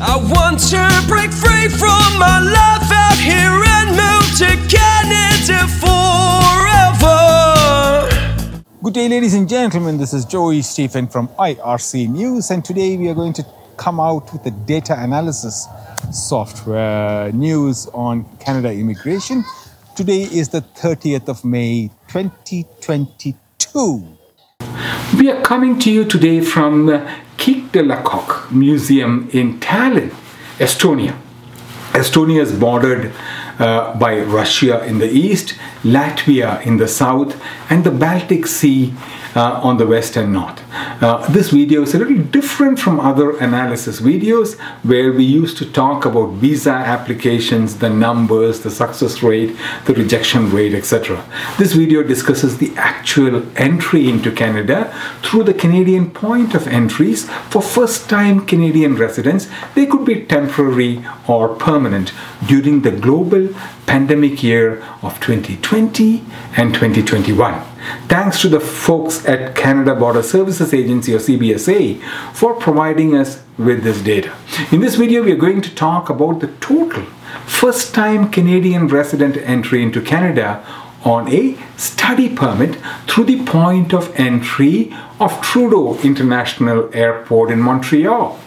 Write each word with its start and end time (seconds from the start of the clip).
I 0.00 0.16
want 0.16 0.60
to 0.70 1.04
break 1.08 1.32
free 1.32 1.66
from 1.66 2.18
my 2.20 2.38
life 2.38 2.88
out 2.92 3.18
here 3.18 3.64
and 3.66 3.96
move 3.98 4.30
to 4.38 4.46
Canada 4.70 5.66
forever. 5.82 7.18
Good 8.80 8.94
day, 8.94 9.08
ladies 9.08 9.34
and 9.34 9.48
gentlemen. 9.48 9.98
This 9.98 10.14
is 10.14 10.24
Joey 10.24 10.62
Stephen 10.62 11.08
from 11.08 11.26
IRC 11.30 12.08
News, 12.10 12.52
and 12.52 12.64
today 12.64 12.96
we 12.96 13.08
are 13.08 13.14
going 13.14 13.32
to 13.32 13.44
come 13.76 13.98
out 13.98 14.32
with 14.32 14.44
the 14.44 14.52
data 14.52 14.94
analysis 14.96 15.66
software 16.12 17.32
news 17.32 17.88
on 17.92 18.24
Canada 18.38 18.72
immigration. 18.72 19.42
Today 19.96 20.22
is 20.22 20.50
the 20.50 20.60
30th 20.60 21.28
of 21.28 21.44
May 21.44 21.90
2022. 22.06 24.17
We 25.16 25.30
are 25.30 25.40
coming 25.40 25.78
to 25.78 25.90
you 25.90 26.04
today 26.04 26.42
from 26.42 26.84
the 26.84 27.10
Kiek 27.38 27.72
in 27.72 27.88
de 27.88 27.96
Kök 28.02 28.50
Museum 28.50 29.26
in 29.32 29.58
Tallinn, 29.58 30.10
Estonia. 30.58 31.16
Estonia 31.92 32.42
is 32.42 32.52
bordered 32.52 33.12
uh, 33.58 33.96
by 33.98 34.20
Russia 34.20 34.84
in 34.84 34.98
the 34.98 35.10
east, 35.10 35.54
Latvia 35.82 36.60
in 36.66 36.76
the 36.76 36.86
south, 36.86 37.42
and 37.70 37.84
the 37.84 37.90
Baltic 37.90 38.46
Sea 38.46 38.92
uh, 39.34 39.60
on 39.62 39.78
the 39.78 39.86
west 39.86 40.14
and 40.16 40.30
north. 40.34 40.62
Uh, 41.00 41.26
this 41.30 41.50
video 41.50 41.82
is 41.82 41.94
a 41.94 41.98
little 41.98 42.22
different 42.24 42.78
from 42.78 42.98
other 43.00 43.36
analysis 43.38 44.00
videos 44.00 44.58
where 44.82 45.12
we 45.12 45.24
used 45.24 45.56
to 45.56 45.64
talk 45.70 46.04
about 46.04 46.30
visa 46.34 46.72
applications, 46.72 47.78
the 47.78 47.88
numbers, 47.88 48.60
the 48.60 48.70
success 48.70 49.22
rate, 49.22 49.56
the 49.86 49.94
rejection 49.94 50.50
rate, 50.50 50.74
etc. 50.74 51.24
This 51.58 51.72
video 51.72 52.02
discusses 52.02 52.58
the 52.58 52.72
actual 52.76 53.44
entry 53.56 54.08
into 54.08 54.30
Canada 54.32 54.92
through 55.22 55.44
the 55.44 55.54
Canadian 55.54 56.10
point 56.10 56.54
of 56.54 56.66
entries 56.66 57.28
for 57.50 57.62
first 57.62 58.08
time 58.08 58.46
Canadian 58.46 58.96
residents. 58.96 59.48
They 59.74 59.86
could 59.86 60.04
be 60.04 60.24
temporary 60.24 61.04
or 61.26 61.48
permanent 61.56 62.12
during 62.46 62.82
the 62.82 62.92
global 62.92 63.48
pandemic 63.86 64.42
year 64.42 64.82
of 65.02 65.20
2020 65.20 66.24
and 66.56 66.74
2021. 66.74 67.77
Thanks 68.08 68.40
to 68.42 68.48
the 68.48 68.60
folks 68.60 69.24
at 69.26 69.54
Canada 69.54 69.94
Border 69.94 70.22
Services 70.22 70.72
Agency 70.72 71.14
or 71.14 71.18
CBSA 71.18 72.02
for 72.32 72.54
providing 72.54 73.14
us 73.16 73.42
with 73.58 73.82
this 73.82 74.00
data. 74.00 74.34
In 74.70 74.80
this 74.80 74.96
video, 74.96 75.22
we 75.22 75.32
are 75.32 75.36
going 75.36 75.60
to 75.62 75.74
talk 75.74 76.08
about 76.10 76.40
the 76.40 76.48
total 76.60 77.04
first 77.46 77.94
time 77.94 78.30
Canadian 78.30 78.88
resident 78.88 79.36
entry 79.36 79.82
into 79.82 80.00
Canada 80.00 80.64
on 81.04 81.28
a 81.28 81.56
study 81.76 82.28
permit 82.34 82.76
through 83.06 83.24
the 83.24 83.44
point 83.44 83.92
of 83.94 84.14
entry 84.16 84.94
of 85.20 85.40
Trudeau 85.40 85.98
International 86.00 86.88
Airport 86.92 87.50
in 87.50 87.60
Montreal. 87.60 88.38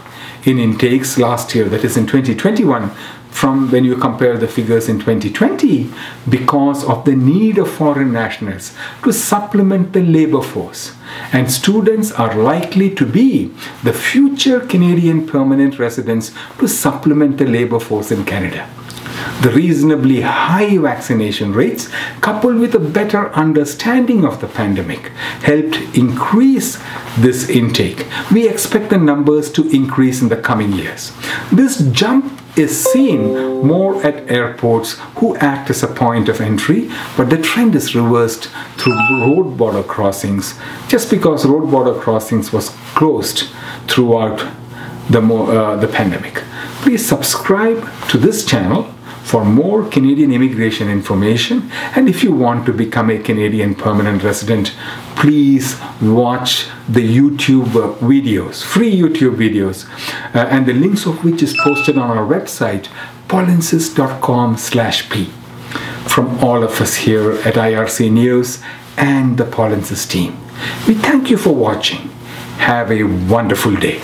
in 0.45 0.59
intakes 0.59 1.19
last 1.19 1.55
year, 1.55 1.69
that 1.69 1.85
is 1.85 1.97
in 1.97 2.07
2021, 2.07 2.91
from 3.31 3.71
when 3.71 3.85
you 3.85 3.97
compare 3.97 4.37
the 4.37 4.49
figures 4.49 4.89
in 4.89 4.99
2020 4.99 5.91
because 6.29 6.85
of 6.85 7.05
the 7.05 7.15
need 7.15 7.59
of 7.59 7.71
foreign 7.71 8.13
nationals 8.13 8.75
to 9.03 9.13
supplement 9.13 9.93
the 9.93 10.03
labor 10.03 10.43
force. 10.43 10.93
And 11.33 11.51
students 11.51 12.13
are 12.13 12.35
likely 12.35 12.95
to 12.95 13.07
be 13.07 13.53
the 13.83 13.93
future 13.93 14.61
Canadian 14.61 15.27
permanent 15.27 15.79
residents 15.79 16.33
to 16.59 16.69
supplement 16.69 17.39
the 17.39 17.47
labor 17.47 17.81
force 17.81 18.11
in 18.11 18.25
Canada. 18.25 18.69
The 19.43 19.51
reasonably 19.51 20.21
high 20.21 20.77
vaccination 20.77 21.55
rates, 21.55 21.89
coupled 22.21 22.57
with 22.57 22.75
a 22.75 22.79
better 22.79 23.31
understanding 23.33 24.25
of 24.25 24.41
the 24.43 24.49
pandemic, 24.49 25.13
helped 25.43 25.77
increase 25.97 26.79
this 27.17 27.49
intake. 27.49 28.07
We 28.31 28.47
expect 28.47 28.91
the 28.91 28.99
numbers 28.99 29.51
to 29.53 29.67
increase 29.71 30.21
in 30.21 30.29
the 30.29 30.37
coming 30.37 30.75
years. 30.75 31.13
This 31.51 31.79
jump 31.91 32.39
is 32.55 32.85
seen 32.85 33.33
more 33.67 34.03
at 34.05 34.31
airports 34.31 34.99
who 35.17 35.37
act 35.37 35.71
as 35.71 35.83
a 35.83 35.89
point 35.89 36.29
of 36.29 36.43
entry, 36.43 36.91
but 37.17 37.31
the 37.31 37.41
trend 37.41 37.75
is 37.75 37.95
reversed 37.95 38.51
through 38.77 38.99
road 39.23 39.57
border 39.57 39.83
crossings 39.83 40.59
just 40.89 41.11
because 41.11 41.47
road 41.47 41.71
border 41.71 41.99
crossings 41.99 42.53
was 42.53 42.69
closed 42.95 43.49
throughout 43.87 44.47
the, 45.09 45.21
uh, 45.21 45.77
the 45.77 45.89
pandemic. 45.89 46.43
Please 46.83 47.07
subscribe 47.07 47.89
to 48.09 48.19
this 48.19 48.45
channel 48.45 48.93
for 49.23 49.45
more 49.45 49.89
Canadian 49.89 50.33
immigration 50.33 50.89
information. 50.89 51.71
And 51.95 52.09
if 52.09 52.23
you 52.23 52.33
want 52.33 52.67
to 52.67 52.73
become 52.73 53.11
a 53.11 53.19
Canadian 53.19 53.75
permanent 53.75 54.23
resident, 54.23 54.75
please 55.17 55.81
watch 56.01 56.67
the 56.89 57.07
YouTube 57.17 57.71
videos, 57.99 58.65
free 58.65 58.95
YouTube 58.95 59.37
videos, 59.37 59.89
uh, 60.35 60.49
and 60.51 60.67
the 60.67 60.73
links 60.73 61.07
of 61.07 61.23
which 61.25 61.43
is 61.43 61.57
posted 61.63 61.97
on 61.99 62.17
our 62.17 62.27
website, 62.27 62.89
polinsys.com 63.29 64.57
slash 64.57 65.09
p. 65.11 65.27
From 66.09 66.43
all 66.43 66.65
of 66.65 66.81
us 66.81 66.97
here 66.97 67.33
at 67.43 67.55
IRC 67.55 68.11
News 68.11 68.61
and 68.97 69.39
the 69.39 69.45
Polinsys 69.45 70.09
team, 70.11 70.37
we 70.89 70.95
thank 70.95 71.31
you 71.31 71.37
for 71.37 71.55
watching. 71.55 72.09
Have 72.59 72.91
a 72.91 73.05
wonderful 73.05 73.75
day. 73.77 74.03